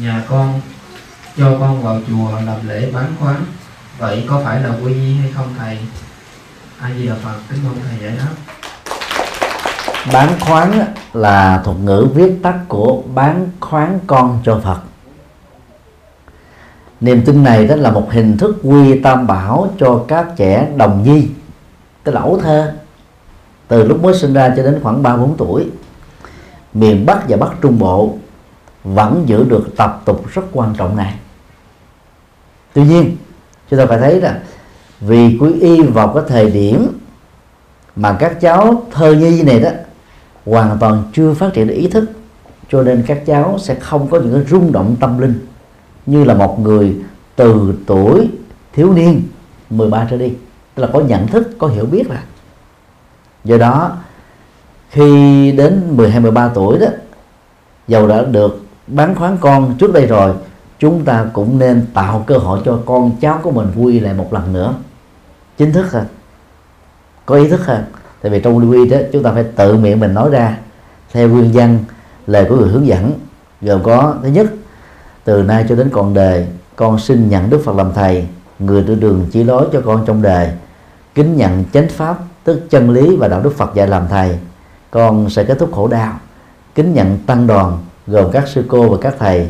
[0.00, 0.60] Nhà con
[1.36, 3.36] cho con vào chùa làm lễ bán khoán
[3.98, 5.78] vậy có phải là quy y hay không, thầy?
[6.80, 8.52] Ai gì là phật, kính mong thầy giải đáp.
[10.12, 14.78] Bán khoáng là thuật ngữ viết tắt của bán khoáng con cho Phật.
[17.00, 21.02] Niềm tin này đó là một hình thức quy tam bảo cho các trẻ đồng
[21.02, 21.28] nhi,
[22.04, 22.72] tức là ấu thơ.
[23.68, 25.70] Từ lúc mới sinh ra cho đến khoảng ba bốn tuổi,
[26.74, 28.14] miền Bắc và Bắc Trung Bộ
[28.94, 31.14] vẫn giữ được tập tục rất quan trọng này.
[32.72, 33.16] Tuy nhiên,
[33.70, 34.40] chúng ta phải thấy là
[35.00, 36.98] vì quý y vào cái thời điểm
[37.96, 39.70] mà các cháu thơ nhi này đó
[40.44, 42.10] hoàn toàn chưa phát triển được ý thức,
[42.70, 45.46] cho nên các cháu sẽ không có những cái rung động tâm linh
[46.06, 46.96] như là một người
[47.36, 48.30] từ tuổi
[48.72, 49.22] thiếu niên
[49.70, 50.32] 13 trở đi.
[50.74, 52.22] Tức là có nhận thức, có hiểu biết là
[53.44, 53.96] do đó,
[54.90, 56.86] khi đến 12 13 tuổi đó,
[57.88, 60.34] dầu đã được bán khoán con trước đây rồi,
[60.78, 64.32] chúng ta cũng nên tạo cơ hội cho con cháu của mình vui lại một
[64.32, 64.74] lần nữa.
[65.58, 66.06] Chính thức hơn
[67.26, 67.84] có ý thức hơn
[68.22, 70.58] tại vì trong quy đó, chúng ta phải tự miệng mình nói ra,
[71.12, 71.78] theo nguyên văn,
[72.26, 73.12] lời của người hướng dẫn.
[73.60, 74.46] Gồm có, thứ nhất,
[75.24, 76.46] từ nay cho đến còn đời,
[76.76, 78.26] con xin nhận đức phật làm thầy,
[78.58, 80.50] người đưa đường chỉ lối cho con trong đời.
[81.14, 84.38] Kính nhận chánh pháp, tức chân lý và đạo đức phật dạy làm thầy.
[84.90, 86.12] Con sẽ kết thúc khổ đau.
[86.74, 89.48] Kính nhận tăng đoàn gồm các sư cô và các thầy,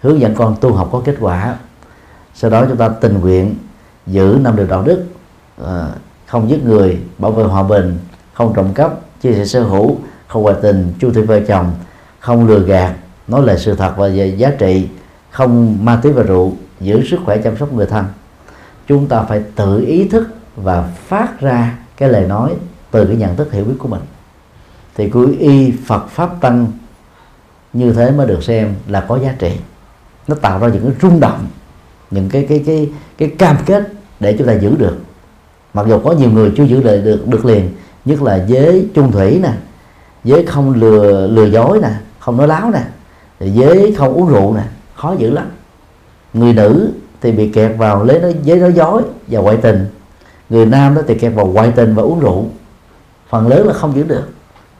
[0.00, 1.56] hướng dẫn con tu học có kết quả.
[2.34, 3.54] Sau đó chúng ta tình nguyện
[4.06, 5.04] giữ năm điều đạo đức
[5.56, 5.92] ờ,
[6.26, 7.98] không giết người, bảo vệ hòa bình,
[8.32, 8.92] không trộm cắp,
[9.22, 11.72] chia sẻ sở hữu, không ngoại tình, chu thủy vợ chồng,
[12.20, 12.94] không lừa gạt,
[13.28, 14.88] nói lời sự thật và về giá trị,
[15.30, 18.04] không ma túy và rượu, giữ sức khỏe chăm sóc người thân.
[18.86, 22.54] Chúng ta phải tự ý thức và phát ra cái lời nói
[22.90, 24.00] từ cái nhận thức hiểu biết của mình.
[24.94, 26.66] Thì cuối y Phật pháp tăng
[27.72, 29.52] như thế mới được xem là có giá trị.
[30.28, 31.46] Nó tạo ra những cái rung động,
[32.10, 34.96] những cái cái cái cái cam kết để chúng ta giữ được.
[35.74, 37.68] Mặc dù có nhiều người chưa giữ lại được được liền,
[38.04, 39.52] nhất là giới chung thủy nè,
[40.24, 42.82] giới không lừa lừa dối nè, không nói láo nè
[43.40, 44.62] giới không uống rượu nè,
[44.94, 45.46] khó giữ lắm.
[46.34, 49.86] Người nữ thì bị kẹt vào lấy nói, giới nói dối và ngoại tình.
[50.50, 52.46] Người nam đó thì kẹt vào ngoại tình và uống rượu.
[53.28, 54.28] Phần lớn là không giữ được.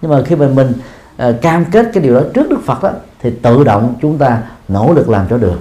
[0.02, 0.72] Nhưng mà khi mà mình
[1.16, 2.90] Ờ, cam kết cái điều đó trước đức phật đó
[3.20, 5.60] thì tự động chúng ta nỗ lực làm cho được.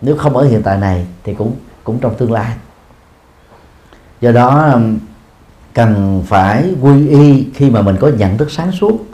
[0.00, 1.52] Nếu không ở hiện tại này thì cũng
[1.84, 2.52] cũng trong tương lai.
[4.20, 4.78] Do đó
[5.74, 9.06] cần phải quy y khi mà mình có nhận thức sáng suốt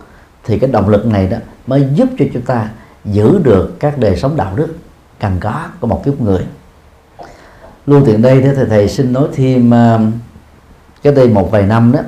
[0.44, 2.68] thì cái động lực này đó mới giúp cho chúng ta
[3.04, 4.76] giữ được các đời sống đạo đức
[5.20, 6.46] cần có của một kiếp người.
[7.86, 9.70] Luôn tiện đây thì thầy, thầy xin nói thêm
[11.02, 12.00] cái đây một vài năm đó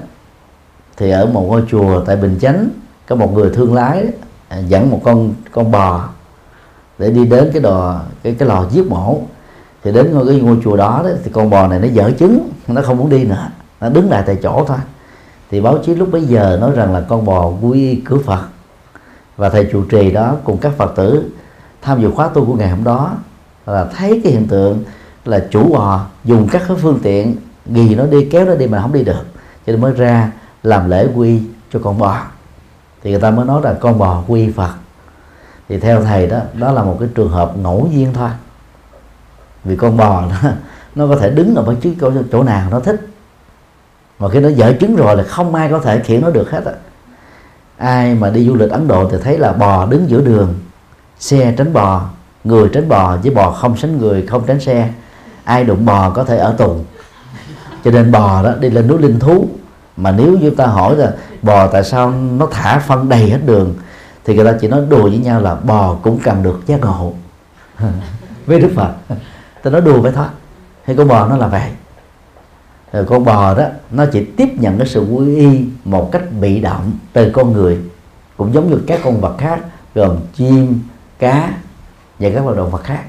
[0.96, 2.69] thì ở một ngôi chùa tại Bình Chánh
[3.09, 4.06] có một người thương lái
[4.48, 6.09] à, dẫn một con con bò
[6.98, 9.20] để đi đến cái đò cái cái lò giết mổ.
[9.82, 12.50] Thì đến ngôi cái ngôi chùa đó, đó thì con bò này nó dở trứng
[12.69, 13.48] nó không muốn đi nữa.
[13.81, 14.78] Nó đứng lại tại chỗ thôi.
[15.50, 18.41] Thì báo chí lúc bấy giờ nói rằng là con bò quy cứu Phật.
[19.37, 21.31] Và thầy trụ trì đó cùng các Phật tử
[21.82, 23.12] tham dự khóa tu của ngày hôm đó
[23.66, 24.84] là thấy cái hiện tượng
[25.25, 28.81] là chủ bò dùng các cái phương tiện ghi nó đi kéo nó đi mà
[28.81, 29.25] không đi được.
[29.66, 30.32] Cho nên mới ra
[30.62, 32.20] làm lễ quy cho con bò
[33.04, 34.70] thì người ta mới nói là con bò quy Phật.
[35.69, 38.31] Thì theo thầy đó đó là một cái trường hợp ngẫu nhiên thôi.
[39.65, 40.50] Vì con bò nó,
[40.94, 43.06] nó có thể đứng ở bất cứ chỗ, chỗ nào nó thích.
[44.19, 46.64] Mà khi nó dở trứng rồi là không ai có thể khiển nó được hết
[46.64, 46.72] á.
[47.76, 50.54] Ai mà đi du lịch Ấn Độ thì thấy là bò đứng giữa đường
[51.19, 52.03] xe tránh bò
[52.44, 54.91] người tránh bò với bò không tránh người không tránh xe
[55.44, 56.76] ai đụng bò có thể ở tù.
[57.84, 59.48] Cho nên bò đó đi lên núi linh thú
[59.97, 63.75] mà nếu chúng ta hỏi là bò tại sao nó thả phân đầy hết đường,
[64.25, 67.12] thì người ta chỉ nói đùa với nhau là bò cũng cần được giác ngộ.
[68.47, 68.93] Với đức phật,
[69.62, 70.27] ta nói đùa với thôi.
[70.84, 71.71] Hay con bò nó là vậy.
[72.93, 76.61] Rồi con bò đó, nó chỉ tiếp nhận cái sự quy y một cách bị
[76.61, 77.78] động từ con người,
[78.37, 79.61] cũng giống như các con vật khác,
[79.94, 80.81] gồm chim,
[81.19, 81.50] cá
[82.19, 83.02] và các loài động vật khác.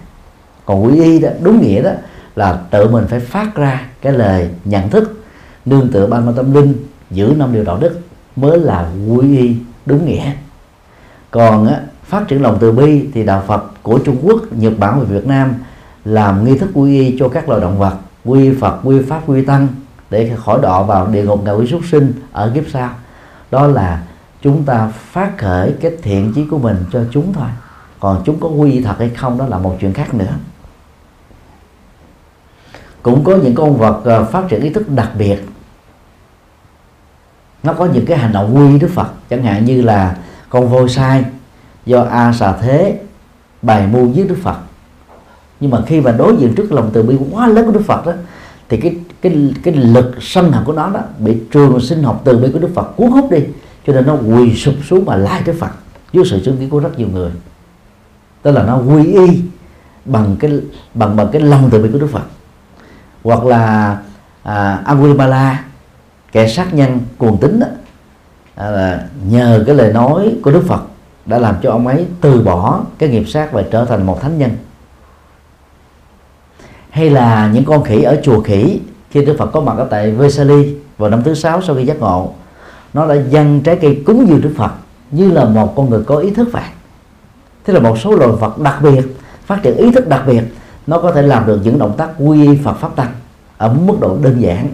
[0.65, 1.91] Còn quy y đó, đúng nghĩa đó
[2.35, 5.24] là tự mình phải phát ra cái lời nhận thức
[5.65, 6.73] nương tựa ban tâm linh
[7.11, 7.99] giữ năm điều đạo đức
[8.35, 10.31] mới là quy y đúng nghĩa.
[11.31, 14.99] Còn á, phát triển lòng từ bi thì đạo Phật của Trung Quốc, Nhật Bản
[14.99, 15.53] và Việt Nam
[16.05, 17.93] làm nghi thức quy y cho các loài động vật
[18.25, 19.67] quy Phật, quy Pháp, quy Tăng
[20.09, 22.89] để khỏi đọa vào địa ngục ngạ quỷ súc sinh ở kiếp sau.
[23.51, 24.03] Đó là
[24.41, 27.47] chúng ta phát khởi cái thiện chí của mình cho chúng thôi.
[27.99, 30.33] Còn chúng có quy thật hay không đó là một chuyện khác nữa.
[33.01, 35.37] Cũng có những con vật ờ, phát triển ý thức đặc biệt
[37.65, 39.07] nó có những cái hành động quy đức phật.
[39.29, 40.15] Chẳng hạn như là
[40.49, 41.25] con voi sai
[41.85, 42.99] do a xà thế
[43.61, 44.57] bài mưu giết Đức Phật.
[45.59, 48.05] Nhưng mà khi mà đối diện trước lòng từ bi quá lớn của Đức Phật
[48.05, 48.11] đó
[48.69, 52.37] thì cái cái cái lực sân hận của nó đó bị trường sinh học từ
[52.37, 53.39] bi của Đức Phật cuốn hút đi.
[53.87, 55.71] Cho nên nó quỳ sụp xuống mà lại Đức Phật
[56.13, 57.31] dưới sự chứng kiến của rất nhiều người.
[58.41, 59.41] Tức là nó quy y
[60.05, 60.51] bằng cái
[60.93, 62.23] bằng bằng cái lòng từ bi của Đức Phật.
[63.23, 63.97] Hoặc là
[64.43, 65.63] à, Angulimala
[66.35, 67.67] kẻ sát nhân cuồng tín đó,
[68.57, 70.81] là nhờ cái lời nói của Đức Phật
[71.25, 74.37] đã làm cho ông ấy từ bỏ cái nghiệp sát và trở thành một thánh
[74.37, 74.51] nhân.
[76.89, 78.79] Hay là những con khỉ ở chùa khỉ
[79.09, 81.99] khi Đức Phật có mặt ở tại Vesali vào năm thứ sáu sau khi giác
[81.99, 82.33] ngộ
[82.93, 84.71] nó đã dâng trái cây cúng dường Đức Phật
[85.11, 86.63] như là một con người có ý thức vậy
[87.65, 89.01] thế là một số loài vật đặc biệt
[89.45, 90.41] phát triển ý thức đặc biệt
[90.87, 93.11] nó có thể làm được những động tác quy Phật pháp tăng
[93.57, 94.67] ở mức độ đơn giản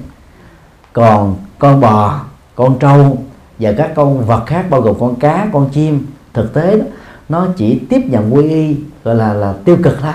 [0.93, 2.21] còn con bò
[2.55, 3.17] con trâu
[3.59, 6.85] và các con vật khác bao gồm con cá con chim thực tế đó,
[7.29, 10.13] nó chỉ tiếp nhận quy y gọi là là tiêu cực thôi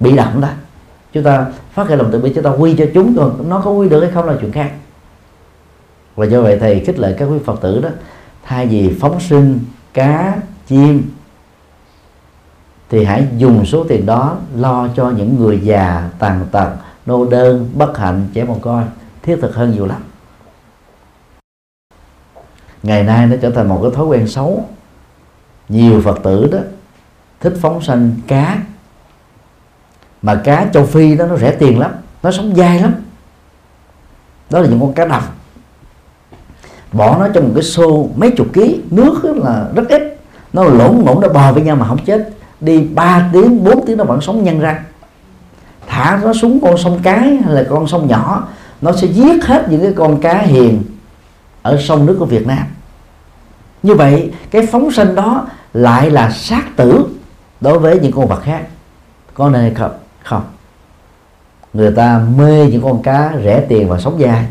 [0.00, 0.50] bị động thôi.
[1.12, 3.70] Chúng ta phát hiện lòng từ bi chúng ta quy cho chúng còn nó có
[3.70, 4.70] quy được hay không là chuyện khác.
[6.16, 7.88] Và do vậy thầy khích lệ các quý phật tử đó
[8.44, 9.58] thay vì phóng sinh
[9.94, 10.36] cá
[10.66, 11.02] chim
[12.90, 16.68] thì hãy dùng số tiền đó lo cho những người già tàn tật
[17.06, 18.82] nô đơn bất hạnh trẻ mồ côi
[19.22, 20.02] thiết thực hơn nhiều lắm
[22.82, 24.64] ngày nay nó trở thành một cái thói quen xấu.
[25.68, 26.58] Nhiều phật tử đó
[27.40, 28.58] thích phóng sanh cá.
[30.22, 31.90] Mà cá châu phi đó nó rẻ tiền lắm,
[32.22, 32.94] nó sống dai lắm.
[34.50, 35.22] Đó là những con cá đầm.
[36.92, 40.18] Bỏ nó trong một cái xô mấy chục ký, nước là rất ít.
[40.52, 42.30] Nó lỗn ngỗng nó bò với nhau mà không chết.
[42.60, 44.82] Đi 3 tiếng 4 tiếng nó vẫn sống nhân răng.
[45.86, 48.48] Thả nó xuống con sông cái hay là con sông nhỏ,
[48.80, 50.82] nó sẽ giết hết những cái con cá hiền
[51.68, 52.66] ở sông nước của Việt Nam.
[53.82, 57.06] Như vậy cái phóng sinh đó lại là sát tử
[57.60, 58.66] đối với những con vật khác.
[59.34, 59.92] Có nên hay không?
[60.24, 60.42] Không.
[61.72, 64.46] Người ta mê những con cá rẻ tiền và sống dài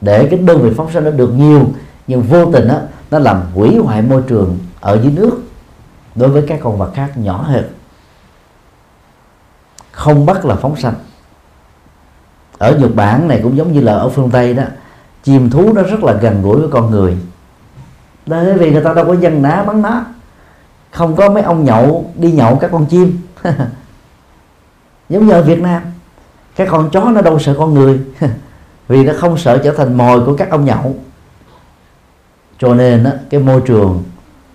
[0.00, 1.66] để cái đơn vị phóng sinh nó được nhiều
[2.06, 2.78] nhưng vô tình đó,
[3.10, 5.42] nó làm hủy hoại môi trường ở dưới nước
[6.14, 7.64] đối với các con vật khác nhỏ hơn.
[9.92, 10.94] Không bắt là phóng sanh
[12.58, 14.62] ở Nhật Bản này cũng giống như là ở phương Tây đó
[15.22, 17.16] chim thú nó rất là gần gũi với con người.
[18.26, 20.04] Bởi vì người ta đâu có dân ná bắn ná,
[20.90, 23.18] không có mấy ông nhậu đi nhậu các con chim.
[25.08, 25.82] Giống như ở Việt Nam
[26.58, 28.00] các con chó nó đâu sợ con người
[28.88, 30.96] vì nó không sợ trở thành mồi của các ông nhậu.
[32.58, 34.02] Cho nên á, cái môi trường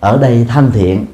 [0.00, 1.06] ở đây thân thiện.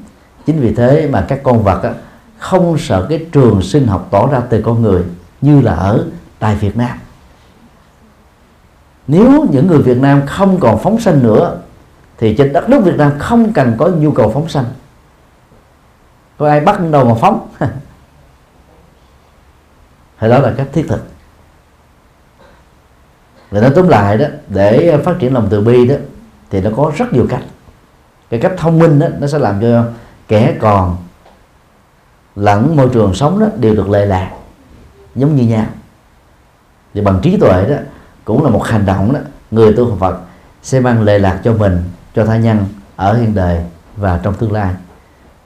[0.45, 1.93] Chính vì thế mà các con vật á,
[2.37, 5.03] không sợ cái trường sinh học tỏ ra từ con người
[5.41, 6.05] như là ở
[6.39, 6.97] tại Việt Nam
[9.07, 11.57] nếu những người Việt Nam không còn phóng sanh nữa,
[12.17, 14.65] thì trên đất nước Việt Nam không cần có nhu cầu phóng sanh.
[16.37, 17.47] Có ai bắt đầu mà phóng?
[20.19, 21.03] Thì đó là cách thiết thực.
[23.51, 25.95] Và nói tóm lại đó, để phát triển lòng từ bi đó,
[26.49, 27.43] thì nó có rất nhiều cách.
[28.29, 29.85] Cái cách thông minh đó, nó sẽ làm cho
[30.27, 30.97] kẻ còn
[32.35, 34.31] lẫn môi trường sống đó đều được lệ lạc,
[35.15, 35.65] giống như nhau.
[36.93, 37.75] Thì bằng trí tuệ đó
[38.25, 39.19] cũng là một hành động đó
[39.51, 40.21] người tu Phật
[40.63, 41.83] sẽ mang lệ lạc cho mình
[42.15, 42.65] cho tha nhân
[42.95, 43.63] ở hiện đời
[43.97, 44.73] và trong tương lai.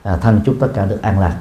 [0.02, 1.36] À, thân chúc tất cả được an lạc.